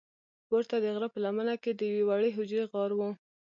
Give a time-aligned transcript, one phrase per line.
[0.47, 3.01] پورته د غره په لمنه کې د یوې وړې حجرې غار و.